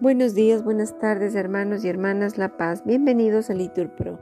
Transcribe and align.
Buenos 0.00 0.34
días, 0.34 0.64
buenas 0.64 0.98
tardes, 0.98 1.34
hermanos 1.34 1.84
y 1.84 1.88
hermanas 1.88 2.38
La 2.38 2.56
Paz. 2.56 2.84
Bienvenidos 2.86 3.50
a 3.50 3.54
Litur 3.54 3.90
Pro. 3.90 4.18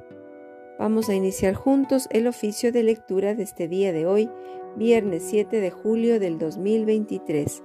Vamos 0.76 1.08
a 1.08 1.14
iniciar 1.14 1.54
juntos 1.54 2.08
el 2.10 2.26
oficio 2.26 2.72
de 2.72 2.82
lectura 2.82 3.36
de 3.36 3.44
este 3.44 3.68
día 3.68 3.92
de 3.92 4.04
hoy, 4.04 4.28
viernes 4.74 5.22
7 5.28 5.60
de 5.60 5.70
julio 5.70 6.18
del 6.18 6.40
2023. 6.40 7.62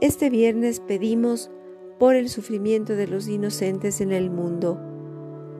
Este 0.00 0.30
viernes 0.30 0.80
pedimos 0.80 1.50
por 1.98 2.14
el 2.14 2.30
sufrimiento 2.30 2.96
de 2.96 3.06
los 3.06 3.28
inocentes 3.28 4.00
en 4.00 4.10
el 4.10 4.30
mundo. 4.30 4.80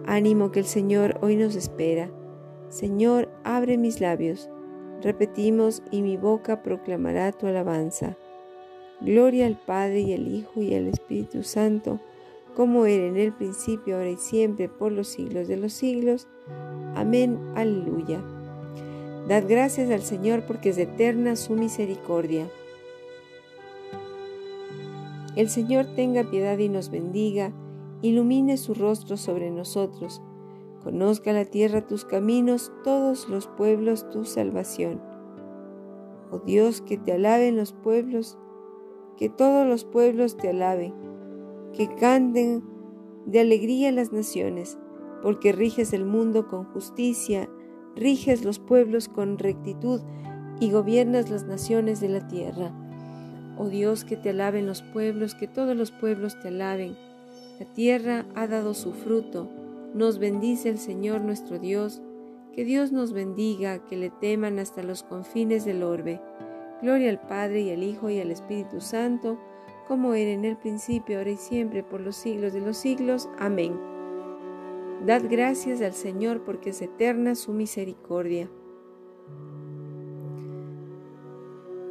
Ánimo 0.06 0.50
que 0.50 0.60
el 0.60 0.66
Señor 0.66 1.18
hoy 1.20 1.36
nos 1.36 1.56
espera. 1.56 2.10
Señor, 2.70 3.28
abre 3.44 3.76
mis 3.76 4.00
labios. 4.00 4.48
Repetimos 5.02 5.82
y 5.90 6.00
mi 6.00 6.16
boca 6.16 6.62
proclamará 6.62 7.32
tu 7.32 7.46
alabanza. 7.46 8.16
Gloria 9.00 9.46
al 9.46 9.58
Padre 9.58 10.00
y 10.00 10.14
al 10.14 10.28
Hijo 10.28 10.62
y 10.62 10.74
al 10.74 10.86
Espíritu 10.86 11.42
Santo, 11.42 12.00
como 12.54 12.86
era 12.86 13.06
en 13.06 13.16
el 13.16 13.32
principio, 13.32 13.96
ahora 13.96 14.10
y 14.10 14.16
siempre, 14.16 14.68
por 14.68 14.92
los 14.92 15.08
siglos 15.08 15.48
de 15.48 15.56
los 15.56 15.72
siglos. 15.72 16.28
Amén. 16.94 17.38
Aleluya. 17.54 18.22
Dad 19.28 19.44
gracias 19.48 19.90
al 19.90 20.02
Señor 20.02 20.44
porque 20.46 20.70
es 20.70 20.78
eterna 20.78 21.34
su 21.36 21.54
misericordia. 21.54 22.48
El 25.34 25.48
Señor 25.48 25.86
tenga 25.96 26.30
piedad 26.30 26.58
y 26.58 26.68
nos 26.68 26.90
bendiga, 26.90 27.52
ilumine 28.02 28.56
su 28.56 28.74
rostro 28.74 29.16
sobre 29.16 29.50
nosotros, 29.50 30.22
conozca 30.84 31.32
la 31.32 31.44
tierra 31.44 31.86
tus 31.86 32.04
caminos, 32.04 32.70
todos 32.84 33.28
los 33.28 33.48
pueblos 33.48 34.08
tu 34.10 34.24
salvación. 34.24 35.00
Oh 36.30 36.38
Dios, 36.38 36.82
que 36.82 36.98
te 36.98 37.12
alaben 37.12 37.56
los 37.56 37.72
pueblos, 37.72 38.38
que 39.16 39.28
todos 39.28 39.66
los 39.66 39.84
pueblos 39.84 40.36
te 40.36 40.48
alaben, 40.48 40.94
que 41.72 41.88
canten 41.96 42.62
de 43.26 43.40
alegría 43.40 43.92
las 43.92 44.12
naciones, 44.12 44.78
porque 45.22 45.52
riges 45.52 45.92
el 45.92 46.04
mundo 46.04 46.48
con 46.48 46.64
justicia, 46.64 47.48
riges 47.96 48.44
los 48.44 48.58
pueblos 48.58 49.08
con 49.08 49.38
rectitud 49.38 50.00
y 50.60 50.70
gobiernas 50.70 51.30
las 51.30 51.44
naciones 51.44 52.00
de 52.00 52.08
la 52.08 52.26
tierra. 52.28 52.72
Oh 53.56 53.68
Dios, 53.68 54.04
que 54.04 54.16
te 54.16 54.30
alaben 54.30 54.66
los 54.66 54.82
pueblos, 54.82 55.34
que 55.34 55.46
todos 55.46 55.76
los 55.76 55.92
pueblos 55.92 56.38
te 56.40 56.48
alaben. 56.48 56.96
La 57.60 57.66
tierra 57.66 58.26
ha 58.34 58.46
dado 58.48 58.74
su 58.74 58.92
fruto. 58.92 59.48
Nos 59.94 60.18
bendice 60.18 60.68
el 60.68 60.78
Señor 60.78 61.20
nuestro 61.20 61.58
Dios. 61.58 62.02
Que 62.52 62.64
Dios 62.64 62.90
nos 62.90 63.12
bendiga, 63.12 63.84
que 63.84 63.96
le 63.96 64.10
teman 64.10 64.58
hasta 64.58 64.82
los 64.82 65.04
confines 65.04 65.64
del 65.64 65.84
orbe. 65.84 66.20
Gloria 66.82 67.10
al 67.10 67.20
Padre 67.20 67.60
y 67.60 67.70
al 67.70 67.82
Hijo 67.82 68.10
y 68.10 68.20
al 68.20 68.30
Espíritu 68.30 68.80
Santo, 68.80 69.38
como 69.86 70.14
era 70.14 70.30
en 70.30 70.44
el 70.44 70.56
principio, 70.56 71.18
ahora 71.18 71.30
y 71.30 71.36
siempre, 71.36 71.82
por 71.82 72.00
los 72.00 72.16
siglos 72.16 72.52
de 72.52 72.60
los 72.60 72.76
siglos. 72.76 73.28
Amén. 73.38 73.78
Dad 75.06 75.22
gracias 75.28 75.82
al 75.82 75.92
Señor 75.92 76.42
porque 76.44 76.70
es 76.70 76.82
eterna 76.82 77.34
su 77.34 77.52
misericordia. 77.52 78.48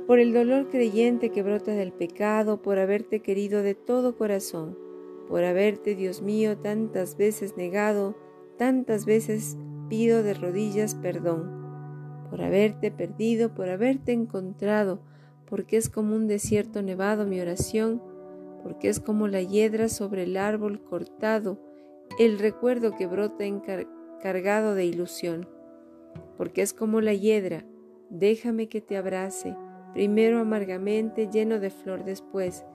Por 0.07 0.19
el 0.19 0.33
dolor 0.33 0.69
creyente 0.69 1.29
que 1.29 1.43
brota 1.43 1.71
del 1.71 1.93
pecado, 1.93 2.61
por 2.61 2.77
haberte 2.77 3.21
querido 3.21 3.61
de 3.61 3.73
todo 3.75 4.17
corazón, 4.17 4.77
por 5.29 5.43
haberte, 5.43 5.95
Dios 5.95 6.21
mío, 6.21 6.57
tantas 6.57 7.15
veces 7.17 7.55
negado, 7.55 8.15
tantas 8.57 9.05
veces 9.05 9.57
pido 9.87 10.23
de 10.23 10.33
rodillas 10.33 10.95
perdón 10.95 11.62
por 12.33 12.41
haberte 12.41 12.89
perdido, 12.89 13.53
por 13.53 13.69
haberte 13.69 14.11
encontrado, 14.11 14.99
porque 15.47 15.77
es 15.77 15.87
como 15.87 16.15
un 16.15 16.25
desierto 16.25 16.81
nevado 16.81 17.27
mi 17.27 17.39
oración, 17.39 18.01
porque 18.63 18.89
es 18.89 18.99
como 18.99 19.27
la 19.27 19.43
hiedra 19.43 19.87
sobre 19.87 20.23
el 20.23 20.37
árbol 20.37 20.83
cortado, 20.83 21.59
el 22.17 22.39
recuerdo 22.39 22.95
que 22.95 23.05
brota 23.05 23.45
encargado 23.45 24.73
de 24.73 24.83
ilusión, 24.83 25.47
porque 26.35 26.63
es 26.63 26.73
como 26.73 27.01
la 27.01 27.13
hiedra, 27.13 27.67
déjame 28.09 28.67
que 28.67 28.81
te 28.81 28.97
abrace, 28.97 29.55
primero 29.93 30.39
amargamente 30.39 31.29
lleno 31.31 31.59
de 31.59 31.69
flor 31.69 32.03
después, 32.03 32.65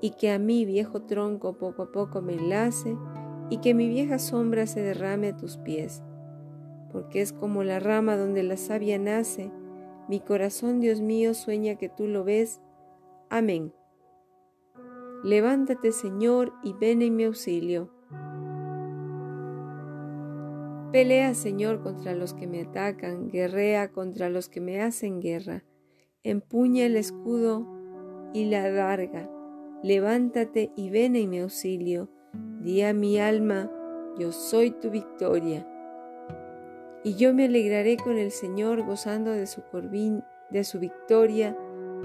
y 0.00 0.12
que 0.12 0.30
a 0.30 0.38
mi 0.38 0.64
viejo 0.64 1.02
tronco 1.02 1.58
poco 1.58 1.82
a 1.82 1.92
poco 1.92 2.22
me 2.22 2.36
enlace, 2.36 2.96
y 3.50 3.58
que 3.58 3.74
mi 3.74 3.86
vieja 3.86 4.18
sombra 4.18 4.66
se 4.66 4.80
derrame 4.80 5.28
a 5.28 5.36
tus 5.36 5.58
pies 5.58 6.02
porque 6.94 7.20
es 7.20 7.32
como 7.32 7.64
la 7.64 7.80
rama 7.80 8.16
donde 8.16 8.44
la 8.44 8.56
savia 8.56 9.00
nace. 9.00 9.50
Mi 10.08 10.20
corazón, 10.20 10.78
Dios 10.78 11.00
mío, 11.00 11.34
sueña 11.34 11.74
que 11.74 11.88
tú 11.88 12.06
lo 12.06 12.22
ves. 12.22 12.60
Amén. 13.30 13.74
Levántate, 15.24 15.90
Señor, 15.90 16.52
y 16.62 16.72
ven 16.72 17.02
en 17.02 17.16
mi 17.16 17.24
auxilio. 17.24 17.90
Pelea, 20.92 21.34
Señor, 21.34 21.82
contra 21.82 22.14
los 22.14 22.32
que 22.32 22.46
me 22.46 22.62
atacan, 22.62 23.28
guerrea 23.28 23.90
contra 23.90 24.30
los 24.30 24.48
que 24.48 24.60
me 24.60 24.80
hacen 24.80 25.20
guerra. 25.20 25.64
Empuña 26.22 26.86
el 26.86 26.96
escudo 26.96 27.66
y 28.32 28.44
la 28.44 28.70
darga. 28.70 29.28
Levántate 29.82 30.70
y 30.76 30.90
ven 30.90 31.16
en 31.16 31.28
mi 31.28 31.40
auxilio. 31.40 32.08
Di 32.60 32.82
a 32.82 32.94
mi 32.94 33.18
alma, 33.18 33.68
yo 34.16 34.30
soy 34.30 34.70
tu 34.70 34.90
victoria 34.90 35.66
y 37.04 37.16
yo 37.16 37.34
me 37.34 37.44
alegraré 37.44 37.98
con 37.98 38.16
el 38.16 38.32
Señor 38.32 38.82
gozando 38.82 39.30
de 39.30 39.46
su 39.46 39.62
corbín, 39.62 40.24
de 40.50 40.64
su 40.64 40.80
victoria, 40.80 41.56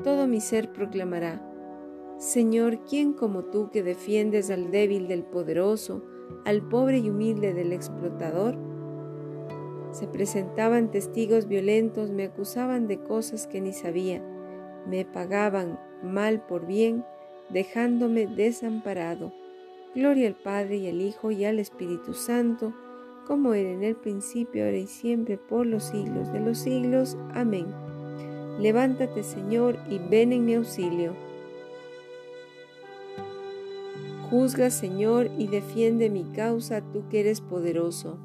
todo 0.04 0.28
mi 0.28 0.42
ser 0.42 0.74
proclamará. 0.74 1.42
Señor, 2.18 2.84
¿quién 2.84 3.14
como 3.14 3.46
tú 3.46 3.72
que 3.72 3.82
defiendes 3.82 4.52
al 4.52 4.72
débil 4.72 5.08
del 5.08 5.24
poderoso, 5.24 6.04
al 6.44 6.62
pobre 6.68 6.98
y 6.98 7.10
humilde 7.10 7.54
del 7.54 7.72
explotador? 7.72 8.58
Se 9.92 10.06
presentaban 10.06 10.92
testigos 10.92 11.48
violentos, 11.48 12.12
me 12.12 12.26
acusaban 12.26 12.88
de 12.88 13.00
cosas 13.00 13.48
que 13.48 13.62
ni 13.62 13.72
sabía, 13.72 14.22
me 14.86 15.06
pagaban 15.06 15.80
mal 16.04 16.46
por 16.46 16.68
bien, 16.68 17.06
dejándome 17.50 18.28
desamparado. 18.28 19.32
Gloria 19.96 20.28
al 20.28 20.36
Padre 20.36 20.76
y 20.76 20.90
al 20.90 21.02
Hijo 21.02 21.32
y 21.32 21.46
al 21.46 21.58
Espíritu 21.58 22.14
Santo, 22.14 22.74
como 23.30 23.54
era 23.54 23.70
en 23.70 23.84
el 23.84 23.96
principio, 23.96 24.66
ahora 24.66 24.78
y 24.78 24.88
siempre, 24.88 25.38
por 25.38 25.68
los 25.68 25.84
siglos 25.84 26.34
de 26.34 26.40
los 26.40 26.58
siglos. 26.58 27.16
Amén. 27.36 27.68
Levántate, 28.60 29.22
Señor, 29.22 29.78
y 29.88 30.00
ven 30.00 30.34
en 30.34 30.46
mi 30.46 30.56
auxilio. 30.56 31.14
Juzga, 34.32 34.72
Señor, 34.72 35.30
y 35.38 35.46
defiende 35.46 36.10
mi 36.10 36.24
causa, 36.24 36.82
tú 36.82 37.04
que 37.08 37.20
eres 37.20 37.40
poderoso. 37.40 38.18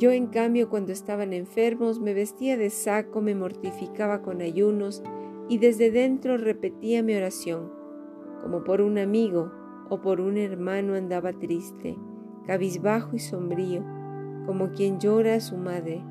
Yo, 0.00 0.10
en 0.10 0.26
cambio, 0.26 0.68
cuando 0.68 0.90
estaban 0.90 1.32
enfermos, 1.32 2.00
me 2.00 2.12
vestía 2.12 2.56
de 2.56 2.70
saco, 2.70 3.20
me 3.20 3.36
mortificaba 3.36 4.20
con 4.20 4.40
ayunos, 4.40 5.04
y 5.50 5.58
desde 5.58 5.90
dentro 5.90 6.36
repetía 6.36 7.02
mi 7.02 7.16
oración, 7.16 7.72
como 8.40 8.62
por 8.62 8.80
un 8.80 8.98
amigo 8.98 9.50
o 9.88 10.00
por 10.00 10.20
un 10.20 10.38
hermano 10.38 10.94
andaba 10.94 11.32
triste, 11.32 11.96
cabizbajo 12.46 13.16
y 13.16 13.18
sombrío, 13.18 13.82
como 14.46 14.70
quien 14.70 15.00
llora 15.00 15.34
a 15.34 15.40
su 15.40 15.56
madre. 15.56 16.04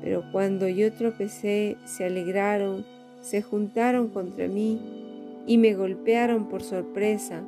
Pero 0.00 0.22
cuando 0.30 0.68
yo 0.68 0.92
tropecé, 0.92 1.76
se 1.86 2.04
alegraron, 2.04 2.84
se 3.20 3.42
juntaron 3.42 4.06
contra 4.10 4.46
mí 4.46 5.42
y 5.48 5.58
me 5.58 5.74
golpearon 5.74 6.48
por 6.48 6.62
sorpresa, 6.62 7.42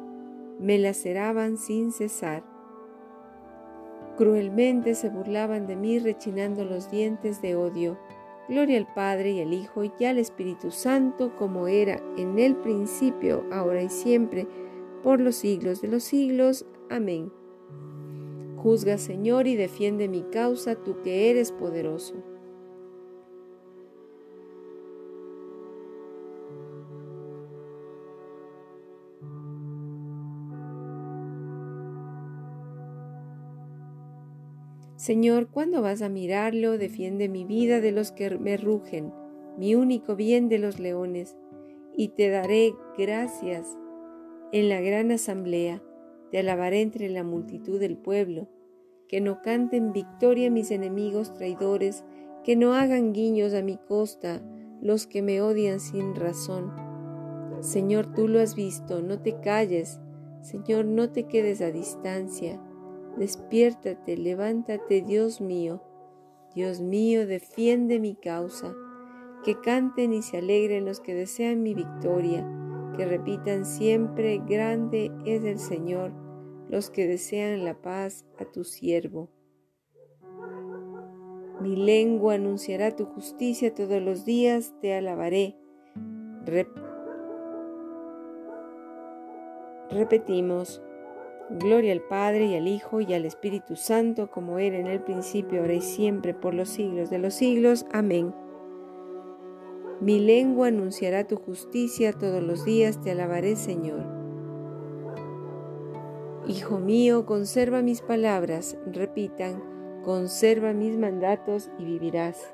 me 0.59 0.79
laceraban 0.79 1.59
sin 1.59 1.93
cesar. 1.93 2.43
Cruelmente 4.17 4.97
se 4.97 5.11
burlaban 5.11 5.69
de 5.69 5.77
mí 5.77 6.01
rechinando 6.01 6.65
los 6.65 6.91
dientes 6.91 7.41
de 7.41 7.55
odio 7.55 7.97
Gloria 8.49 8.79
al 8.79 8.93
Padre 8.93 9.33
y 9.33 9.41
al 9.41 9.53
Hijo 9.53 9.83
y 9.85 10.05
al 10.05 10.19
Espíritu 10.19 10.71
Santo, 10.71 11.35
como 11.37 11.67
era 11.67 12.01
en 12.17 12.39
el 12.39 12.57
principio, 12.57 13.45
ahora 13.51 13.83
y 13.83 13.89
siempre, 13.89 14.47
por 15.03 15.21
los 15.21 15.37
siglos 15.37 15.81
de 15.81 15.89
los 15.89 16.05
siglos. 16.05 16.65
Amén. 16.89 17.33
Juzga, 18.57 18.99
Señor, 18.99 19.47
y 19.47 19.57
defiende 19.57 20.09
mi 20.09 20.23
causa, 20.23 20.77
tú 20.77 21.01
que 21.03 21.31
eres 21.31 21.53
poderoso. 21.53 22.15
Señor, 35.07 35.51
¿cuándo 35.53 35.83
vas 35.83 36.03
a 36.03 36.09
mirarlo? 36.09 36.79
Defiende 36.79 37.29
mi 37.29 37.45
vida 37.45 37.81
de 37.81 37.93
los 37.93 38.11
que 38.11 38.29
me 38.41 38.57
rugen, 38.57 39.13
mi 39.57 39.77
único 39.77 40.17
bien 40.17 40.49
de 40.49 40.59
los 40.59 40.81
leones, 40.81 41.37
y 41.97 42.09
te 42.09 42.29
daré 42.29 42.75
gracias 42.99 43.69
en 44.51 44.69
la 44.69 44.81
gran 44.81 45.13
asamblea, 45.13 45.81
te 46.33 46.41
alabaré 46.41 46.81
entre 46.81 47.09
la 47.09 47.23
multitud 47.23 47.79
del 47.79 47.97
pueblo, 47.97 48.49
que 49.07 49.21
no 49.21 49.43
canten 49.43 49.93
victoria 49.93 50.51
mis 50.51 50.73
enemigos 50.73 51.33
traidores, 51.35 52.05
que 52.43 52.57
no 52.57 52.75
hagan 52.75 53.13
guiños 53.13 53.55
a 53.55 53.63
mi 53.63 53.77
costa 53.77 54.43
los 54.83 55.07
que 55.07 55.23
me 55.23 55.41
odian 55.41 55.79
sin 55.79 56.17
razón. 56.17 56.73
Señor, 57.61 58.13
tú 58.13 58.27
lo 58.27 58.41
has 58.41 58.57
visto, 58.57 59.03
no 59.03 59.21
te 59.21 59.39
calles. 59.39 60.01
Señor, 60.43 60.85
no 60.85 61.11
te 61.11 61.29
quedes 61.29 61.61
a 61.61 61.71
distancia. 61.71 62.61
Despiértate, 63.17 64.17
levántate, 64.17 65.01
Dios 65.01 65.41
mío. 65.41 65.83
Dios 66.55 66.81
mío, 66.81 67.27
defiende 67.27 67.99
mi 67.99 68.15
causa. 68.15 68.75
Que 69.45 69.59
canten 69.61 70.13
y 70.13 70.23
se 70.23 70.39
alegren 70.39 70.85
los 70.85 71.01
que 71.01 71.15
desean 71.15 71.63
mi 71.63 71.75
victoria. 71.75 72.47
Que 72.97 73.07
repitan 73.07 73.65
siempre, 73.65 74.43
grande 74.47 75.11
es 75.25 75.45
el 75.45 75.59
Señor, 75.59 76.13
los 76.69 76.91
que 76.91 77.07
desean 77.07 77.65
la 77.65 77.81
paz 77.81 78.27
a 78.39 78.45
tu 78.45 78.65
siervo. 78.65 79.31
Mi 81.61 81.75
lengua 81.75 82.35
anunciará 82.35 82.95
tu 82.95 83.07
justicia 83.07 83.73
todos 83.75 84.03
los 84.03 84.25
días, 84.25 84.75
te 84.81 84.95
alabaré. 84.95 85.57
Repetimos, 89.91 90.83
gloria 91.51 91.93
al 91.93 92.03
Padre 92.03 92.47
y 92.47 92.55
al 92.55 92.69
Hijo 92.69 93.01
y 93.01 93.15
al 93.15 93.25
Espíritu 93.25 93.77
Santo, 93.77 94.31
como 94.31 94.59
era 94.59 94.79
en 94.79 94.87
el 94.87 95.01
principio, 95.01 95.61
ahora 95.61 95.75
y 95.75 95.81
siempre, 95.81 96.35
por 96.35 96.55
los 96.55 96.69
siglos 96.69 97.11
de 97.11 97.19
los 97.19 97.35
siglos. 97.35 97.87
Amén. 97.93 98.35
Mi 100.01 100.19
lengua 100.19 100.69
anunciará 100.69 101.27
tu 101.27 101.37
justicia 101.37 102.13
todos 102.13 102.43
los 102.43 102.65
días, 102.65 103.01
te 103.01 103.13
alabaré, 103.13 103.57
Señor. 103.57 104.05
Hijo 106.47 106.79
mío, 106.79 107.27
conserva 107.27 107.83
mis 107.83 108.03
palabras, 108.03 108.77
repitan, 108.87 109.63
conserva 110.05 110.73
mis 110.75 110.97
mandatos 110.97 111.71
y 111.79 111.85
vivirás. 111.85 112.53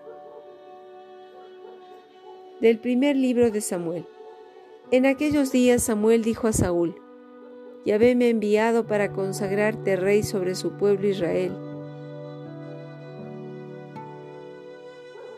Del 2.61 2.79
primer 2.79 3.17
libro 3.17 3.51
de 3.51 3.61
Samuel. 3.61 4.07
En 4.93 5.05
aquellos 5.05 5.51
días 5.51 5.83
Samuel 5.83 6.23
dijo 6.23 6.47
a 6.47 6.53
Saúl, 6.53 7.02
Yahvé 7.85 8.15
me 8.15 8.27
ha 8.27 8.29
enviado 8.29 8.87
para 8.87 9.13
consagrarte 9.13 9.97
rey 9.97 10.23
sobre 10.23 10.55
su 10.55 10.73
pueblo 10.73 11.09
Israel. 11.09 11.53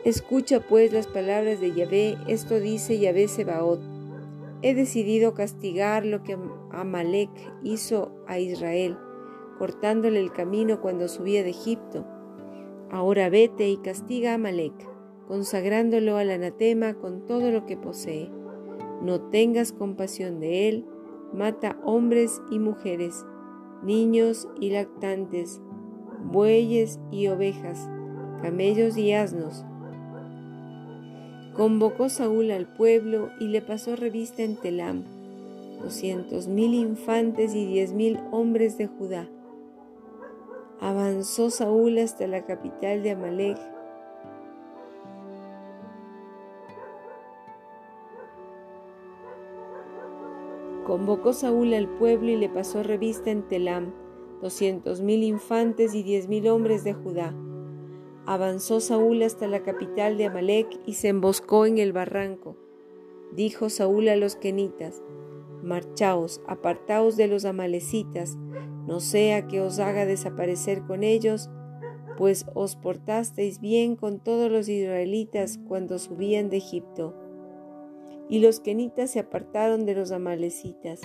Escucha 0.03 0.59
pues 0.59 0.93
las 0.93 1.07
palabras 1.07 1.59
de 1.59 1.73
Yahvé, 1.73 2.17
esto 2.27 2.59
dice 2.59 2.99
Yahvé 2.99 3.27
Sebaot. 3.27 3.79
He 4.61 4.75
decidido 4.75 5.33
castigar 5.33 6.05
lo 6.05 6.23
que 6.23 6.37
Amalek 6.71 7.29
hizo 7.63 8.11
a 8.27 8.39
Israel 8.39 8.97
cortándole 9.57 10.19
el 10.19 10.31
camino 10.31 10.81
cuando 10.81 11.07
subía 11.07 11.43
de 11.43 11.49
Egipto. 11.49 12.05
Ahora 12.91 13.29
vete 13.29 13.69
y 13.69 13.77
castiga 13.77 14.31
a 14.31 14.35
Amalek, 14.35 14.73
consagrándolo 15.27 16.17
al 16.17 16.29
anatema 16.29 16.95
con 16.95 17.25
todo 17.25 17.51
lo 17.51 17.65
que 17.65 17.77
posee. 17.77 18.29
No 19.01 19.21
tengas 19.29 19.71
compasión 19.71 20.39
de 20.39 20.69
él, 20.69 20.85
mata 21.33 21.77
hombres 21.83 22.41
y 22.51 22.59
mujeres, 22.59 23.25
niños 23.83 24.47
y 24.59 24.71
lactantes, 24.71 25.61
bueyes 26.23 26.99
y 27.11 27.27
ovejas, 27.27 27.89
camellos 28.41 28.97
y 28.97 29.13
asnos. 29.13 29.65
Convocó 31.53 32.09
Saúl 32.09 32.51
al 32.51 32.67
pueblo 32.67 33.29
y 33.39 33.47
le 33.47 33.61
pasó 33.61 33.95
revista 33.95 34.43
en 34.43 34.57
Telam, 34.57 35.03
doscientos 35.81 36.47
mil 36.47 36.73
infantes 36.73 37.55
y 37.55 37.65
diez 37.65 37.93
mil 37.93 38.19
hombres 38.31 38.77
de 38.77 38.87
Judá 38.87 39.29
Avanzó 40.81 41.49
Saúl 41.49 41.97
hasta 41.99 42.27
la 42.27 42.45
capital 42.45 43.01
de 43.01 43.11
Amalek. 43.11 43.57
Convocó 50.85 51.33
Saúl 51.33 51.73
al 51.73 51.89
pueblo 51.89 52.29
y 52.29 52.37
le 52.37 52.47
pasó 52.47 52.83
revista 52.83 53.31
en 53.31 53.47
Telam, 53.47 53.91
doscientos 54.39 55.01
mil 55.01 55.23
infantes 55.23 55.95
y 55.95 56.03
diez 56.03 56.27
mil 56.27 56.47
hombres 56.47 56.83
de 56.83 56.93
Judá. 56.93 57.35
Avanzó 58.27 58.79
Saúl 58.79 59.23
hasta 59.23 59.47
la 59.47 59.63
capital 59.63 60.15
de 60.17 60.25
Amalek 60.25 60.67
y 60.85 60.93
se 60.93 61.07
emboscó 61.07 61.65
en 61.65 61.79
el 61.79 61.91
barranco. 61.91 62.55
Dijo 63.33 63.69
Saúl 63.69 64.07
a 64.09 64.15
los 64.15 64.35
kenitas, 64.35 65.01
Marchaos, 65.63 66.41
apartaos 66.45 67.17
de 67.17 67.27
los 67.27 67.45
amalecitas, 67.45 68.37
no 68.85 68.99
sea 68.99 69.47
que 69.47 69.61
os 69.61 69.79
haga 69.79 70.05
desaparecer 70.05 70.83
con 70.83 71.03
ellos, 71.03 71.49
pues 72.15 72.45
os 72.53 72.75
portasteis 72.75 73.59
bien 73.59 73.95
con 73.95 74.19
todos 74.19 74.51
los 74.51 74.69
israelitas 74.69 75.59
cuando 75.67 75.97
subían 75.97 76.51
de 76.51 76.57
Egipto. 76.57 77.15
Y 78.29 78.39
los 78.39 78.59
kenitas 78.59 79.11
se 79.11 79.19
apartaron 79.19 79.85
de 79.85 79.95
los 79.95 80.11
amalecitas. 80.11 81.01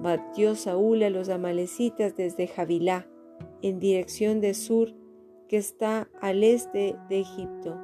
Batió 0.00 0.54
Saúl 0.54 1.02
a 1.02 1.10
los 1.10 1.28
amalecitas 1.28 2.16
desde 2.16 2.46
Javilá, 2.46 3.08
en 3.62 3.78
dirección 3.78 4.40
de 4.40 4.54
Sur, 4.54 4.94
que 5.48 5.56
está 5.56 6.08
al 6.20 6.44
este 6.44 6.96
de 7.08 7.20
Egipto. 7.20 7.76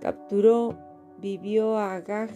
Capturó, 0.00 0.78
vivió 1.18 1.76
a 1.76 1.94
Agag, 1.94 2.30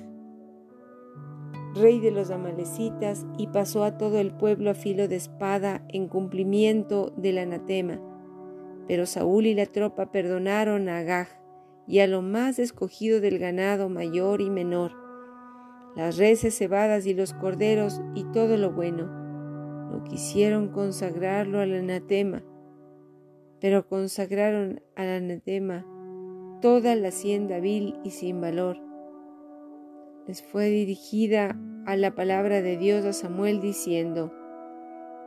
rey 1.75 2.01
de 2.01 2.11
los 2.11 2.31
amalecitas, 2.31 3.27
y 3.39 3.47
pasó 3.47 3.85
a 3.85 3.97
todo 3.97 4.19
el 4.19 4.33
pueblo 4.33 4.71
a 4.71 4.75
filo 4.75 5.07
de 5.07 5.17
espada 5.17 5.85
en 5.89 6.09
cumplimiento 6.09 7.13
del 7.17 7.39
anatema. 7.39 8.01
Pero 8.89 9.07
Saúl 9.07 9.47
y 9.47 9.55
la 9.55 9.67
tropa 9.67 10.11
perdonaron 10.11 10.89
a 10.89 10.99
Agag 10.99 11.29
y 11.87 12.01
a 12.01 12.07
lo 12.07 12.23
más 12.23 12.59
escogido 12.59 13.21
del 13.21 13.39
ganado 13.39 13.89
mayor 13.89 14.41
y 14.41 14.51
menor, 14.51 14.93
las 15.97 16.17
reses 16.17 16.57
cebadas 16.57 17.07
y 17.07 17.15
los 17.15 17.35
corderos 17.35 18.01
y 18.15 18.25
todo 18.33 18.57
lo 18.57 18.73
bueno. 18.73 19.07
No 19.91 20.05
quisieron 20.05 20.69
consagrarlo 20.69 21.61
al 21.61 21.75
anatema, 21.75 22.43
pero 23.61 23.87
consagraron 23.89 24.81
al 24.97 25.09
anatema 25.09 25.87
toda 26.61 26.95
la 26.95 27.09
hacienda 27.09 27.59
vil 27.59 27.99
y 28.05 28.11
sin 28.11 28.41
valor 28.41 28.91
les 30.31 30.45
fue 30.45 30.67
dirigida 30.67 31.59
a 31.87 31.97
la 31.97 32.15
palabra 32.15 32.63
de 32.63 32.77
Dios 32.77 33.05
a 33.05 33.13
Samuel 33.13 33.61
diciendo, 33.61 34.33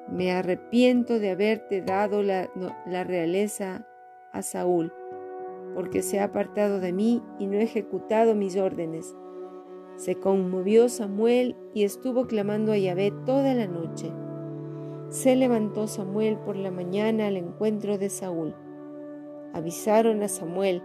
Me 0.10 0.31
arrepiento 0.31 1.19
de 1.19 1.31
haberte 1.31 1.81
dado 1.81 2.24
la, 2.24 2.50
la 2.86 3.03
realeza 3.03 3.86
a 4.32 4.41
Saúl, 4.41 4.93
porque 5.75 6.01
se 6.01 6.22
ha 6.22 6.25
apartado 6.25 6.79
de 6.79 6.93
mí 6.93 7.22
y 7.38 7.48
no 7.48 7.58
ha 7.58 7.63
ejecutado 7.63 8.34
mis 8.34 8.55
órdenes. 8.55 9.13
Se 9.95 10.15
conmovió 10.15 10.89
Samuel 10.89 11.55
y 11.73 11.83
estuvo 11.83 12.27
clamando 12.27 12.71
a 12.71 12.77
Yahvé 12.77 13.12
toda 13.25 13.53
la 13.53 13.67
noche. 13.67 14.12
Se 15.09 15.35
levantó 15.35 15.88
Samuel 15.88 16.38
por 16.38 16.55
la 16.55 16.71
mañana 16.71 17.27
al 17.27 17.38
encuentro 17.38 17.97
de 17.97 18.09
Saúl. 18.09 18.55
Avisaron 19.53 20.23
a 20.23 20.27
Samuel, 20.27 20.81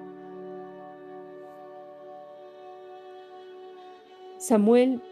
Samuel, 4.38 5.02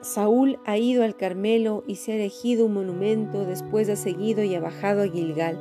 Saúl 0.00 0.60
ha 0.64 0.78
ido 0.78 1.02
al 1.02 1.16
Carmelo 1.16 1.82
y 1.88 1.96
se 1.96 2.12
ha 2.12 2.14
erigido 2.14 2.66
un 2.66 2.74
monumento, 2.74 3.44
después 3.44 3.88
ha 3.88 3.96
seguido 3.96 4.44
y 4.44 4.54
ha 4.54 4.60
bajado 4.60 5.02
a 5.02 5.08
Gilgal. 5.08 5.58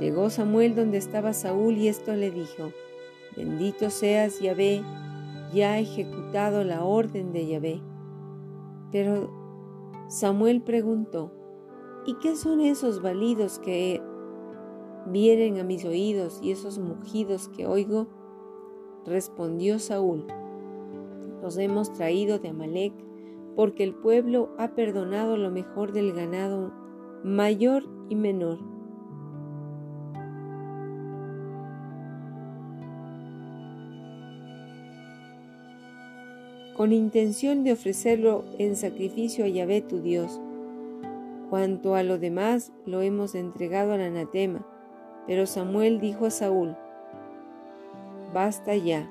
Llegó 0.00 0.30
Samuel 0.30 0.74
donde 0.74 0.98
estaba 0.98 1.32
Saúl 1.32 1.78
y 1.78 1.86
esto 1.86 2.16
le 2.16 2.32
dijo, 2.32 2.72
bendito 3.36 3.90
seas 3.90 4.40
Yahvé, 4.40 4.82
ya 5.52 5.72
ha 5.72 5.78
ejecutado 5.78 6.64
la 6.64 6.84
orden 6.84 7.32
de 7.32 7.46
Yahvé. 7.46 7.82
Pero 8.90 9.30
Samuel 10.08 10.62
preguntó, 10.62 11.32
¿y 12.06 12.14
qué 12.14 12.36
son 12.36 12.60
esos 12.60 13.02
balidos 13.02 13.58
que 13.58 14.02
vienen 15.06 15.58
a 15.58 15.64
mis 15.64 15.84
oídos 15.84 16.40
y 16.42 16.50
esos 16.50 16.78
mugidos 16.78 17.48
que 17.48 17.66
oigo? 17.66 18.06
Respondió 19.04 19.78
Saúl, 19.78 20.26
los 21.42 21.58
hemos 21.58 21.92
traído 21.92 22.38
de 22.38 22.48
Amalek, 22.48 22.94
porque 23.54 23.84
el 23.84 23.94
pueblo 23.94 24.50
ha 24.58 24.74
perdonado 24.74 25.36
lo 25.36 25.50
mejor 25.50 25.92
del 25.92 26.12
ganado, 26.12 26.72
mayor 27.22 27.84
y 28.08 28.16
menor. 28.16 28.73
Con 36.76 36.92
intención 36.92 37.64
de 37.64 37.72
ofrecerlo 37.72 38.44
en 38.58 38.76
sacrificio 38.76 39.44
a 39.44 39.48
Yahvé 39.48 39.80
tu 39.80 40.00
Dios. 40.00 40.40
Cuanto 41.50 41.94
a 41.94 42.02
lo 42.02 42.18
demás, 42.18 42.72
lo 42.84 43.02
hemos 43.02 43.34
entregado 43.34 43.92
al 43.92 44.00
anatema. 44.00 44.66
Pero 45.26 45.46
Samuel 45.46 46.00
dijo 46.00 46.26
a 46.26 46.30
Saúl, 46.30 46.76
basta 48.32 48.76
ya. 48.76 49.10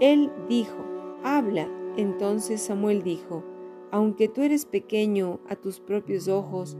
Él 0.00 0.30
dijo, 0.48 0.76
habla. 1.22 1.68
Entonces 1.96 2.60
Samuel 2.60 3.02
dijo, 3.02 3.44
aunque 3.90 4.28
tú 4.28 4.42
eres 4.42 4.64
pequeño 4.64 5.40
a 5.48 5.56
tus 5.56 5.80
propios 5.80 6.26
ojos, 6.28 6.76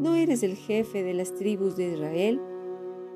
¿No 0.00 0.14
eres 0.14 0.42
el 0.42 0.56
jefe 0.56 1.02
de 1.02 1.12
las 1.12 1.34
tribus 1.34 1.76
de 1.76 1.92
Israel? 1.92 2.40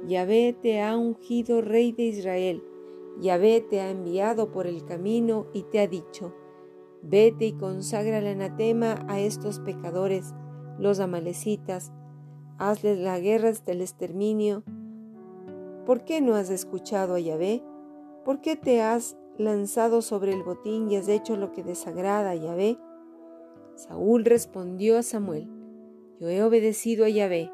Yahvé 0.06 0.54
te 0.60 0.82
ha 0.82 0.98
ungido 0.98 1.62
rey 1.62 1.92
de 1.92 2.02
Israel. 2.02 2.62
Yahvé 3.20 3.60
te 3.60 3.80
ha 3.80 3.90
enviado 3.90 4.50
por 4.50 4.66
el 4.66 4.84
camino 4.84 5.46
y 5.52 5.62
te 5.64 5.80
ha 5.80 5.86
dicho, 5.86 6.34
vete 7.02 7.46
y 7.46 7.52
consagra 7.52 8.18
el 8.18 8.26
anatema 8.26 9.04
a 9.08 9.20
estos 9.20 9.60
pecadores, 9.60 10.34
los 10.78 11.00
amalecitas, 11.00 11.92
hazles 12.58 12.98
la 12.98 13.20
guerra 13.20 13.50
hasta 13.50 13.72
el 13.72 13.80
exterminio. 13.80 14.64
¿Por 15.86 16.04
qué 16.04 16.20
no 16.20 16.34
has 16.34 16.50
escuchado 16.50 17.14
a 17.14 17.20
Yahvé? 17.20 17.62
¿Por 18.24 18.40
qué 18.40 18.56
te 18.56 18.82
has 18.82 19.16
lanzado 19.38 20.02
sobre 20.02 20.32
el 20.32 20.42
botín 20.42 20.90
y 20.90 20.96
has 20.96 21.08
hecho 21.08 21.36
lo 21.36 21.52
que 21.52 21.62
desagrada 21.62 22.30
a 22.30 22.34
Yahvé? 22.34 22.78
Saúl 23.74 24.24
respondió 24.24 24.98
a 24.98 25.02
Samuel, 25.02 25.48
Yo 26.20 26.28
he 26.28 26.42
obedecido 26.42 27.04
a 27.04 27.08
Yahvé, 27.08 27.50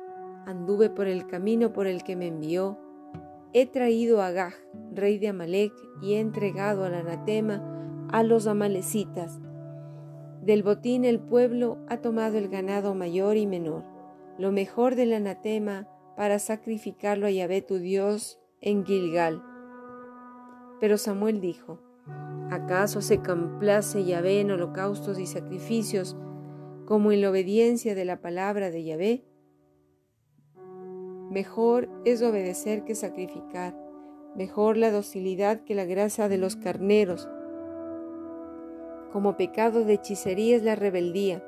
anduve 0.46 0.90
por 0.90 1.06
el 1.06 1.26
camino 1.26 1.72
por 1.72 1.86
el 1.86 2.04
que 2.04 2.14
me 2.14 2.28
envió, 2.28 2.78
he 3.52 3.66
traído 3.66 4.22
a 4.22 4.30
Gag, 4.30 4.54
rey 4.92 5.18
de 5.18 5.28
Amalek, 5.28 5.72
y 6.00 6.14
he 6.14 6.20
entregado 6.20 6.84
al 6.84 6.94
anatema 6.94 8.08
a 8.10 8.22
los 8.22 8.46
amalecitas. 8.46 9.40
Del 10.42 10.62
botín 10.62 11.04
el 11.04 11.20
pueblo 11.20 11.78
ha 11.88 11.98
tomado 11.98 12.38
el 12.38 12.48
ganado 12.48 12.94
mayor 12.94 13.36
y 13.36 13.46
menor, 13.46 13.84
lo 14.38 14.52
mejor 14.52 14.94
del 14.94 15.12
anatema, 15.12 15.88
para 16.16 16.38
sacrificarlo 16.38 17.26
a 17.26 17.30
Yahvé 17.30 17.62
tu 17.62 17.78
Dios 17.78 18.40
en 18.60 18.84
Gilgal. 18.84 19.42
Pero 20.80 20.96
Samuel 20.96 21.40
dijo, 21.40 21.78
¿acaso 22.50 23.00
se 23.02 23.20
complace 23.20 24.04
Yahvé 24.04 24.40
en 24.40 24.50
holocaustos 24.50 25.18
y 25.18 25.26
sacrificios 25.26 26.16
como 26.86 27.12
en 27.12 27.20
la 27.20 27.30
obediencia 27.30 27.94
de 27.94 28.04
la 28.04 28.20
palabra 28.20 28.70
de 28.70 28.84
Yahvé? 28.84 29.24
Mejor 31.30 31.88
es 32.04 32.22
obedecer 32.22 32.84
que 32.84 32.96
sacrificar, 32.96 33.78
mejor 34.34 34.76
la 34.76 34.90
docilidad 34.90 35.60
que 35.60 35.76
la 35.76 35.84
grasa 35.84 36.28
de 36.28 36.38
los 36.38 36.56
carneros. 36.56 37.28
Como 39.12 39.36
pecado 39.36 39.84
de 39.84 39.92
hechicería 39.92 40.56
es 40.56 40.64
la 40.64 40.74
rebeldía, 40.74 41.40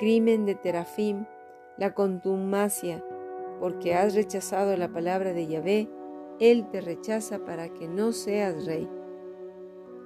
crimen 0.00 0.44
de 0.44 0.56
terafim, 0.56 1.26
la 1.78 1.94
contumacia, 1.94 3.04
porque 3.60 3.94
has 3.94 4.16
rechazado 4.16 4.76
la 4.76 4.88
palabra 4.88 5.32
de 5.32 5.46
Yahvé, 5.46 5.88
Él 6.40 6.68
te 6.72 6.80
rechaza 6.80 7.44
para 7.44 7.68
que 7.68 7.86
no 7.86 8.10
seas 8.10 8.66
rey. 8.66 8.88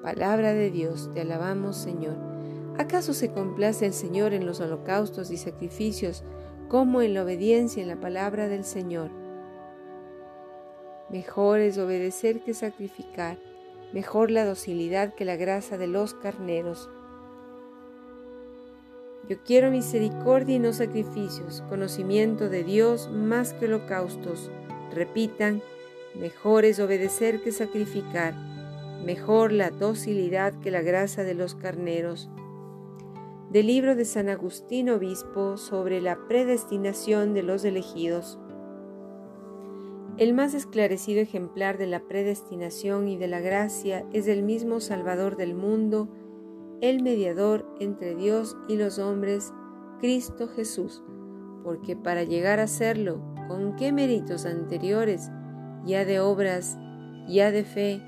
Palabra 0.03 0.53
de 0.53 0.71
Dios, 0.71 1.11
te 1.15 1.23
alabamos 1.23 1.79
Señor. 1.79 2.19
¿Acaso 2.77 3.15
se 3.15 3.33
complace 3.33 3.87
el 3.87 3.95
Señor 3.95 4.35
en 4.35 4.45
los 4.45 4.61
holocaustos 4.61 5.31
y 5.31 5.39
sacrificios 5.39 6.23
como 6.69 7.03
en 7.03 7.15
la 7.15 7.23
obediencia 7.23 7.83
en 7.83 7.89
la 7.89 8.01
palabra 8.01 8.49
del 8.49 8.65
Señor? 8.65 9.11
Mejor 11.11 11.61
es 11.61 11.79
obedecer 11.79 12.41
que 12.41 12.55
sacrificar, 12.55 13.39
mejor 13.93 14.31
la 14.31 14.45
docilidad 14.45 15.15
que 15.15 15.25
la 15.25 15.37
grasa 15.37 15.79
de 15.79 15.87
los 15.87 16.15
carneros. 16.15 16.91
Yo 19.29 19.37
quiero 19.45 19.71
misericordia 19.71 20.57
y 20.57 20.59
no 20.59 20.73
sacrificios, 20.73 21.63
conocimiento 21.69 22.49
de 22.49 22.65
Dios 22.65 23.11
más 23.11 23.53
que 23.53 23.67
holocaustos. 23.67 24.51
Repitan, 24.93 25.63
mejor 26.15 26.65
es 26.65 26.81
obedecer 26.81 27.43
que 27.43 27.53
sacrificar, 27.53 28.35
mejor 29.05 29.53
la 29.53 29.71
docilidad 29.71 30.55
que 30.61 30.71
la 30.71 30.83
grasa 30.83 31.23
de 31.23 31.35
los 31.35 31.55
carneros. 31.55 32.29
Del 33.51 33.69
libro 33.69 33.95
de 33.95 34.05
San 34.05 34.29
Agustín 34.29 34.91
Obispo 34.91 35.57
sobre 35.57 36.01
la 36.01 36.19
predestinación 36.27 37.33
de 37.33 37.45
los 37.45 37.65
elegidos. 37.65 38.41
El 40.19 40.35
más 40.35 40.53
esclarecido 40.53 41.21
ejemplar 41.21 41.79
de 41.79 41.87
la 41.87 42.01
predestinación 42.09 43.07
y 43.07 43.17
de 43.17 43.29
la 43.29 43.39
gracia 43.39 44.05
es 44.13 44.27
el 44.27 44.43
mismo 44.43 44.81
Salvador 44.81 45.37
del 45.37 45.55
mundo, 45.55 46.09
el 46.81 47.05
mediador 47.05 47.73
entre 47.79 48.17
Dios 48.17 48.57
y 48.67 48.75
los 48.75 48.99
hombres, 48.99 49.53
Cristo 50.01 50.49
Jesús, 50.49 51.05
porque 51.63 51.95
para 51.95 52.25
llegar 52.25 52.59
a 52.59 52.67
serlo, 52.67 53.21
con 53.47 53.77
qué 53.77 53.93
méritos 53.93 54.45
anteriores, 54.45 55.31
ya 55.85 56.05
de 56.05 56.19
obras, 56.19 56.77
ya 57.29 57.53
de 57.53 57.63
fe, 57.63 58.03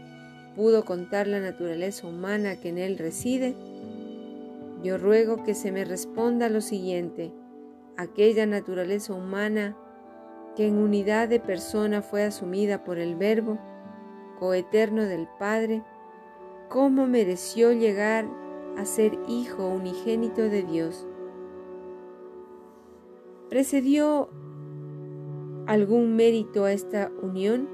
pudo 0.57 0.85
contar 0.85 1.29
la 1.29 1.39
naturaleza 1.39 2.09
humana 2.09 2.59
que 2.59 2.71
en 2.71 2.79
él 2.79 2.99
reside? 2.99 3.55
Yo 4.83 4.99
ruego 4.99 5.43
que 5.43 5.55
se 5.55 5.73
me 5.73 5.85
responda 5.85 6.49
lo 6.49 6.61
siguiente, 6.61 7.33
aquella 7.97 8.47
naturaleza 8.47 9.15
humana 9.15 9.77
que 10.57 10.67
en 10.67 10.79
unidad 10.79 11.29
de 11.29 11.41
persona 11.41 12.03
fue 12.03 12.25
asumida 12.25 12.85
por 12.85 12.99
el 12.99 13.17
Verbo, 13.17 13.59
coeterno 14.39 15.03
del 15.03 15.29
Padre, 15.39 15.83
¿cómo 16.69 17.07
mereció 17.07 17.73
llegar 17.73 18.27
a 18.79 18.85
ser 18.85 19.19
hijo 19.27 19.69
unigénito 19.69 20.43
de 20.43 20.63
Dios. 20.63 21.05
¿Precedió 23.49 24.31
algún 25.67 26.15
mérito 26.15 26.65
a 26.65 26.73
esta 26.73 27.11
unión? 27.21 27.69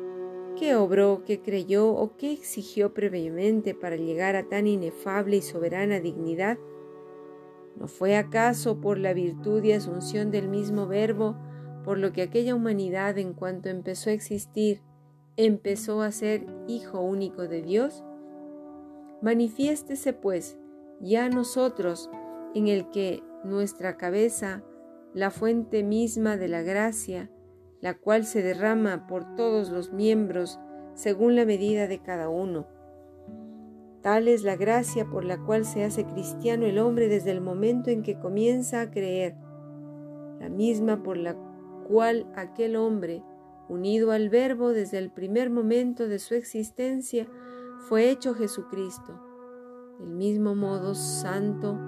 ¿Qué 0.58 0.76
obró, 0.76 1.23
qué 1.26 1.42
creyó 1.42 1.88
o 1.90 2.16
qué 2.16 2.32
exigió 2.32 2.94
previamente 2.94 3.75
para 3.75 3.96
llegar 3.96 4.34
a 4.34 4.49
tan 4.49 4.66
inefable 4.66 5.37
y 5.37 5.42
soberana 5.42 6.00
dignidad? 6.00 6.58
¿No 7.76 7.88
fue 7.88 8.16
acaso 8.16 8.81
por 8.81 8.99
la 8.99 9.12
virtud 9.12 9.62
y 9.64 9.73
asunción 9.73 10.31
del 10.31 10.49
mismo 10.49 10.87
Verbo 10.87 11.37
por 11.85 11.99
lo 11.99 12.12
que 12.12 12.23
aquella 12.23 12.54
humanidad 12.54 13.19
en 13.19 13.35
cuanto 13.35 13.69
empezó 13.69 14.11
a 14.11 14.14
existir 14.14 14.83
empezó 15.37 16.02
a 16.02 16.12
ser 16.12 16.47
Hijo 16.66 17.00
único 17.00 17.49
de 17.49 17.62
Dios? 17.62 18.04
Manifiéstese 19.21 20.12
pues 20.12 20.59
ya 21.00 21.28
nosotros 21.28 22.11
en 22.54 22.69
el 22.69 22.90
que 22.90 23.23
nuestra 23.43 23.97
cabeza, 23.97 24.62
la 25.12 25.31
fuente 25.31 25.83
misma 25.83 26.37
de 26.37 26.49
la 26.49 26.62
gracia, 26.62 27.31
la 27.81 27.95
cual 27.95 28.25
se 28.25 28.43
derrama 28.43 29.07
por 29.07 29.35
todos 29.37 29.71
los 29.71 29.93
miembros 29.93 30.59
según 30.95 31.37
la 31.37 31.45
medida 31.45 31.87
de 31.87 32.00
cada 32.00 32.28
uno. 32.28 32.66
Tal 34.04 34.28
es 34.28 34.42
la 34.42 34.54
gracia 34.54 35.06
por 35.06 35.25
la 35.25 35.38
cual 35.38 35.64
se 35.64 35.82
hace 35.82 36.04
cristiano 36.04 36.66
el 36.66 36.78
hombre 36.78 37.08
desde 37.08 37.30
el 37.30 37.40
momento 37.40 37.88
en 37.88 38.02
que 38.02 38.18
comienza 38.18 38.82
a 38.82 38.90
creer, 38.90 39.34
la 40.38 40.50
misma 40.50 41.02
por 41.02 41.16
la 41.16 41.34
cual 41.88 42.30
aquel 42.37 42.76
hombre, 42.76 43.23
unido 43.66 44.12
al 44.12 44.28
Verbo 44.28 44.75
desde 44.75 44.99
el 44.99 45.11
primer 45.11 45.49
momento 45.49 46.06
de 46.06 46.18
su 46.18 46.34
existencia, 46.34 47.26
fue 47.88 48.11
hecho 48.11 48.34
Jesucristo. 48.34 49.18
Del 49.99 50.11
mismo 50.11 50.54
modo 50.54 50.94
santo, 50.94 51.78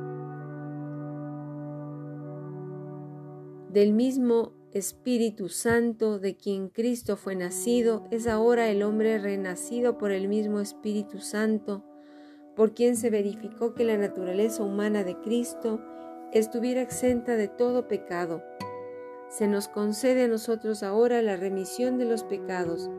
del 3.69 3.93
mismo 3.93 4.55
Espíritu 4.73 5.51
Santo 5.51 6.19
de 6.19 6.35
quien 6.35 6.71
Cristo 6.71 7.19
fue 7.19 7.37
nacido, 7.37 8.07
es 8.11 8.27
ahora 8.27 8.71
el 8.71 8.83
hombre 8.83 9.19
renacido 9.19 9.99
por 9.99 10.13
el 10.13 10.29
mismo 10.29 10.61
Espíritu 10.61 11.19
Santo, 11.19 11.85
por 12.57 12.73
quien 12.73 12.97
se 12.97 13.11
verificó 13.11 13.75
que 13.75 13.85
la 13.85 13.99
naturaleza 13.99 14.65
humana 14.65 15.05
de 15.05 15.15
Cristo 15.21 15.79
estuviera 16.33 16.81
exenta 16.81 17.37
de 17.37 17.49
todo 17.49 17.87
pecado. 17.87 18.43
Se 19.29 19.47
nos 19.47 19.69
concede 19.69 20.25
a 20.25 20.29
nosotros 20.29 20.83
ahora 20.83 21.21
la 21.21 21.37
remisión 21.37 21.99
de 21.99 22.07
los 22.07 22.25
pecados. 22.25 22.91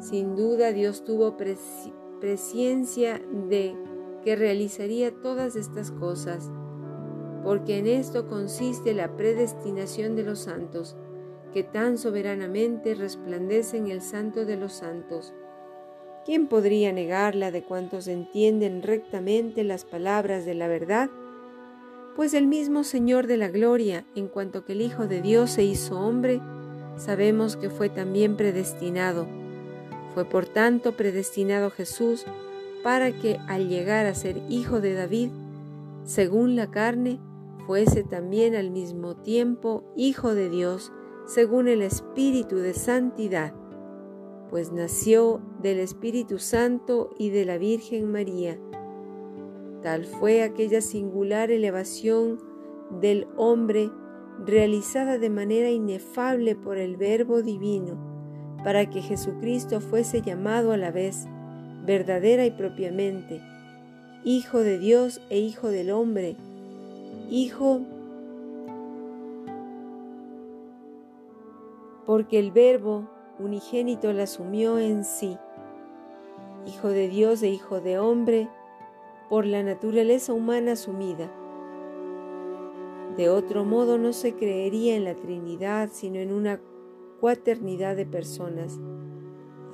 Sin 0.00 0.34
duda 0.34 0.72
Dios 0.72 1.04
tuvo 1.04 1.36
presciencia 2.20 3.22
de 3.48 3.76
que 4.24 4.34
realizaría 4.34 5.12
todas 5.22 5.54
estas 5.54 5.92
cosas, 5.92 6.50
porque 7.44 7.78
en 7.78 7.86
esto 7.86 8.26
consiste 8.26 8.94
la 8.94 9.16
predestinación 9.16 10.16
de 10.16 10.24
los 10.24 10.40
santos, 10.40 10.96
que 11.52 11.62
tan 11.62 11.98
soberanamente 11.98 12.94
resplandece 12.94 13.76
en 13.76 13.86
el 13.86 14.02
santo 14.02 14.44
de 14.44 14.56
los 14.56 14.72
santos. 14.72 15.34
¿Quién 16.28 16.46
podría 16.46 16.92
negarla 16.92 17.50
de 17.50 17.62
cuantos 17.62 18.06
entienden 18.06 18.82
rectamente 18.82 19.64
las 19.64 19.86
palabras 19.86 20.44
de 20.44 20.54
la 20.54 20.68
verdad? 20.68 21.08
Pues 22.16 22.34
el 22.34 22.46
mismo 22.46 22.84
Señor 22.84 23.26
de 23.26 23.38
la 23.38 23.48
Gloria, 23.48 24.04
en 24.14 24.28
cuanto 24.28 24.66
que 24.66 24.74
el 24.74 24.82
Hijo 24.82 25.06
de 25.06 25.22
Dios 25.22 25.52
se 25.52 25.64
hizo 25.64 25.98
hombre, 25.98 26.42
sabemos 26.98 27.56
que 27.56 27.70
fue 27.70 27.88
también 27.88 28.36
predestinado. 28.36 29.26
Fue 30.12 30.26
por 30.26 30.44
tanto 30.44 30.98
predestinado 30.98 31.70
Jesús 31.70 32.26
para 32.82 33.10
que 33.10 33.38
al 33.48 33.70
llegar 33.70 34.04
a 34.04 34.14
ser 34.14 34.36
hijo 34.50 34.82
de 34.82 34.92
David, 34.92 35.30
según 36.04 36.56
la 36.56 36.70
carne, 36.70 37.18
fuese 37.66 38.02
también 38.02 38.54
al 38.54 38.70
mismo 38.70 39.16
tiempo 39.16 39.82
hijo 39.96 40.34
de 40.34 40.50
Dios, 40.50 40.92
según 41.26 41.68
el 41.68 41.80
Espíritu 41.80 42.56
de 42.56 42.74
Santidad, 42.74 43.54
pues 44.50 44.72
nació 44.72 45.40
del 45.62 45.78
Espíritu 45.78 46.38
Santo 46.38 47.10
y 47.18 47.30
de 47.30 47.44
la 47.44 47.58
Virgen 47.58 48.10
María. 48.10 48.58
Tal 49.82 50.04
fue 50.04 50.42
aquella 50.42 50.80
singular 50.80 51.50
elevación 51.50 52.38
del 53.00 53.26
hombre 53.36 53.90
realizada 54.44 55.18
de 55.18 55.30
manera 55.30 55.70
inefable 55.70 56.56
por 56.56 56.78
el 56.78 56.96
Verbo 56.96 57.42
Divino, 57.42 57.96
para 58.64 58.88
que 58.88 59.02
Jesucristo 59.02 59.80
fuese 59.80 60.22
llamado 60.22 60.72
a 60.72 60.76
la 60.76 60.90
vez, 60.90 61.26
verdadera 61.84 62.46
y 62.46 62.50
propiamente, 62.50 63.40
Hijo 64.24 64.58
de 64.58 64.78
Dios 64.78 65.20
e 65.30 65.38
Hijo 65.38 65.68
del 65.68 65.90
hombre, 65.90 66.36
Hijo 67.30 67.82
porque 72.08 72.38
el 72.38 72.52
Verbo 72.52 73.17
unigénito 73.38 74.12
la 74.12 74.24
asumió 74.24 74.78
en 74.78 75.04
sí, 75.04 75.38
Hijo 76.66 76.88
de 76.88 77.08
Dios 77.08 77.42
e 77.42 77.48
Hijo 77.48 77.80
de 77.80 77.98
hombre, 77.98 78.48
por 79.28 79.46
la 79.46 79.62
naturaleza 79.62 80.32
humana 80.32 80.72
asumida 80.72 81.30
de 83.18 83.30
otro 83.30 83.64
modo 83.64 83.98
no 83.98 84.12
se 84.12 84.34
creería 84.34 84.94
en 84.94 85.02
la 85.02 85.16
Trinidad, 85.16 85.90
sino 85.92 86.20
en 86.20 86.32
una 86.32 86.60
cuaternidad 87.18 87.96
de 87.96 88.06
personas. 88.06 88.78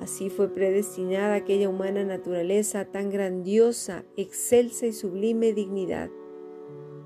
Así 0.01 0.31
fue 0.31 0.49
predestinada 0.49 1.35
aquella 1.35 1.69
humana 1.69 2.03
naturaleza 2.03 2.85
tan 2.85 3.11
grandiosa, 3.11 4.03
excelsa 4.17 4.87
y 4.87 4.93
sublime 4.93 5.53
dignidad, 5.53 6.09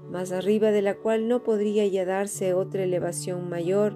más 0.10 0.32
arriba 0.32 0.72
de 0.72 0.82
la 0.82 0.96
cual 0.96 1.28
no 1.28 1.44
podría 1.44 1.86
ya 1.88 2.06
darse 2.06 2.54
otra 2.54 2.84
elevación 2.84 3.50
mayor, 3.50 3.94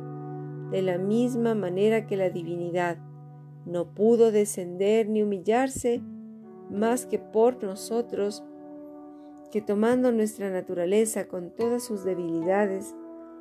de 0.74 0.82
la 0.82 0.98
misma 0.98 1.53
manera 1.53 2.08
que 2.08 2.18
la 2.18 2.32
divinidad 2.32 2.98
no 3.63 3.94
pudo 3.94 4.32
descender 4.32 5.08
ni 5.08 5.22
humillarse 5.22 6.01
más 6.72 7.06
que 7.06 7.20
por 7.20 7.63
nosotros 7.63 8.44
que 9.51 9.62
tomando 9.62 10.12
nuestra 10.12 10.50
naturaleza 10.50 11.27
con 11.27 11.51
todas 11.51 11.84
sus 11.84 12.03
debilidades 12.03 12.96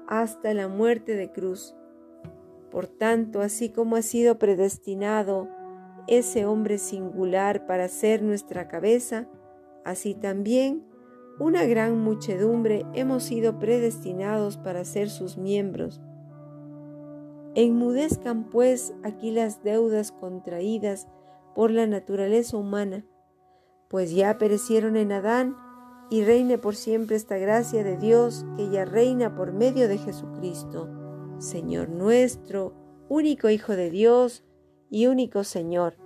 hasta 0.06 0.52
la 0.52 0.68
muerte 0.68 1.16
de 1.16 1.32
cruz. 1.32 1.74
Por 2.70 2.86
tanto, 2.86 3.40
así 3.40 3.70
como 3.70 3.96
ha 3.96 4.02
sido 4.02 4.38
predestinado 4.38 5.48
ese 6.08 6.44
hombre 6.44 6.76
singular 6.76 7.66
para 7.66 7.88
ser 7.88 8.22
nuestra 8.22 8.68
cabeza, 8.68 9.26
así 9.86 10.14
también 10.14 10.84
una 11.40 11.64
gran 11.64 11.98
muchedumbre 11.98 12.84
hemos 12.92 13.22
sido 13.22 13.58
predestinados 13.58 14.58
para 14.58 14.84
ser 14.84 15.08
sus 15.08 15.38
miembros. 15.38 16.02
Enmudezcan 17.54 18.44
pues 18.44 18.94
aquí 19.02 19.30
las 19.30 19.62
deudas 19.62 20.10
contraídas 20.10 21.08
por 21.54 21.70
la 21.70 21.86
naturaleza 21.86 22.56
humana, 22.56 23.04
pues 23.88 24.14
ya 24.14 24.38
perecieron 24.38 24.96
en 24.96 25.12
Adán 25.12 25.56
y 26.08 26.24
reine 26.24 26.56
por 26.56 26.76
siempre 26.76 27.16
esta 27.16 27.36
gracia 27.36 27.84
de 27.84 27.98
Dios 27.98 28.46
que 28.56 28.70
ya 28.70 28.86
reina 28.86 29.34
por 29.34 29.52
medio 29.52 29.86
de 29.86 29.98
Jesucristo, 29.98 30.88
Señor 31.38 31.90
nuestro, 31.90 32.72
único 33.08 33.50
Hijo 33.50 33.76
de 33.76 33.90
Dios 33.90 34.44
y 34.88 35.06
único 35.06 35.44
Señor. 35.44 35.96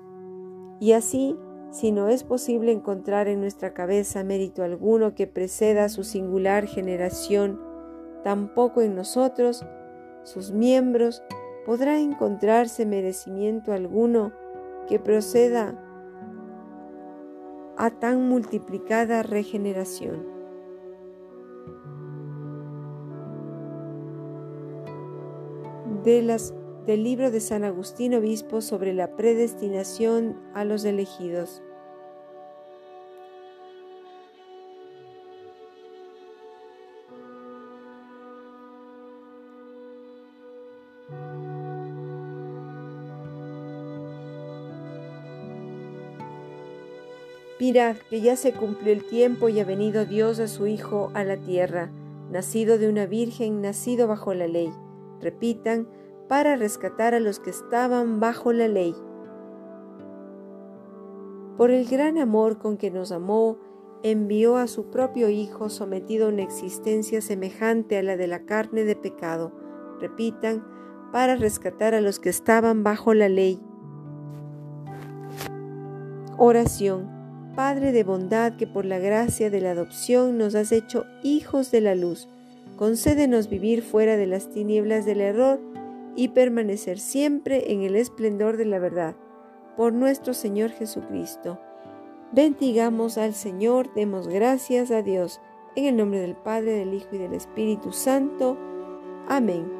Y 0.80 0.92
así, 0.92 1.36
si 1.70 1.92
no 1.92 2.08
es 2.08 2.24
posible 2.24 2.72
encontrar 2.72 3.28
en 3.28 3.40
nuestra 3.40 3.72
cabeza 3.72 4.24
mérito 4.24 4.64
alguno 4.64 5.14
que 5.14 5.26
preceda 5.26 5.88
su 5.88 6.02
singular 6.02 6.66
generación, 6.66 7.60
tampoco 8.24 8.80
en 8.80 8.96
nosotros, 8.96 9.64
sus 10.26 10.50
miembros, 10.50 11.22
podrá 11.64 11.98
encontrarse 12.00 12.84
merecimiento 12.84 13.72
alguno 13.72 14.32
que 14.88 14.98
proceda 14.98 15.74
a 17.76 17.90
tan 17.90 18.28
multiplicada 18.28 19.22
regeneración. 19.22 20.26
De 26.02 26.22
las, 26.22 26.54
del 26.86 27.04
libro 27.04 27.30
de 27.30 27.40
San 27.40 27.64
Agustín 27.64 28.14
Obispo 28.14 28.60
sobre 28.60 28.94
la 28.94 29.14
predestinación 29.16 30.40
a 30.54 30.64
los 30.64 30.84
elegidos. 30.84 31.62
Mirad 47.58 47.96
que 48.10 48.20
ya 48.20 48.36
se 48.36 48.52
cumplió 48.52 48.92
el 48.92 49.04
tiempo 49.04 49.48
y 49.48 49.60
ha 49.60 49.64
venido 49.64 50.04
Dios 50.04 50.40
a 50.40 50.48
su 50.48 50.66
Hijo 50.66 51.10
a 51.14 51.24
la 51.24 51.38
tierra, 51.38 51.90
nacido 52.30 52.76
de 52.76 52.88
una 52.88 53.06
virgen, 53.06 53.62
nacido 53.62 54.06
bajo 54.06 54.34
la 54.34 54.46
ley. 54.46 54.70
Repitan, 55.20 55.88
para 56.28 56.56
rescatar 56.56 57.14
a 57.14 57.20
los 57.20 57.38
que 57.38 57.50
estaban 57.50 58.20
bajo 58.20 58.52
la 58.52 58.68
ley. 58.68 58.94
Por 61.56 61.70
el 61.70 61.86
gran 61.86 62.18
amor 62.18 62.58
con 62.58 62.76
que 62.76 62.90
nos 62.90 63.12
amó, 63.12 63.58
envió 64.02 64.56
a 64.56 64.66
su 64.66 64.90
propio 64.90 65.30
Hijo 65.30 65.70
sometido 65.70 66.26
a 66.26 66.28
una 66.30 66.42
existencia 66.42 67.20
semejante 67.20 67.96
a 67.96 68.02
la 68.02 68.16
de 68.16 68.26
la 68.26 68.44
carne 68.44 68.84
de 68.84 68.96
pecado. 68.96 69.52
Repitan, 70.00 70.64
para 71.12 71.36
rescatar 71.36 71.94
a 71.94 72.00
los 72.00 72.18
que 72.18 72.28
estaban 72.28 72.82
bajo 72.82 73.14
la 73.14 73.28
ley. 73.28 73.58
Oración. 76.36 77.15
Padre 77.56 77.92
de 77.92 78.04
bondad 78.04 78.52
que 78.58 78.66
por 78.66 78.84
la 78.84 78.98
gracia 78.98 79.48
de 79.48 79.62
la 79.62 79.70
adopción 79.70 80.36
nos 80.36 80.54
has 80.54 80.72
hecho 80.72 81.06
hijos 81.22 81.70
de 81.70 81.80
la 81.80 81.94
luz, 81.94 82.28
concédenos 82.76 83.48
vivir 83.48 83.80
fuera 83.80 84.18
de 84.18 84.26
las 84.26 84.50
tinieblas 84.50 85.06
del 85.06 85.22
error 85.22 85.58
y 86.14 86.28
permanecer 86.28 86.98
siempre 86.98 87.72
en 87.72 87.80
el 87.80 87.96
esplendor 87.96 88.58
de 88.58 88.66
la 88.66 88.78
verdad. 88.78 89.16
Por 89.74 89.94
nuestro 89.94 90.34
Señor 90.34 90.70
Jesucristo. 90.70 91.58
Bendigamos 92.30 93.16
al 93.16 93.32
Señor, 93.32 93.92
demos 93.94 94.28
gracias 94.28 94.90
a 94.90 95.00
Dios. 95.00 95.40
En 95.76 95.86
el 95.86 95.96
nombre 95.96 96.20
del 96.20 96.36
Padre, 96.36 96.72
del 96.72 96.92
Hijo 96.92 97.08
y 97.12 97.18
del 97.18 97.32
Espíritu 97.32 97.90
Santo. 97.90 98.58
Amén. 99.28 99.75